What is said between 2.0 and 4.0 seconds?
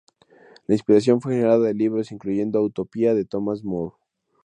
incluyendo a "Utopía" de Thomas More.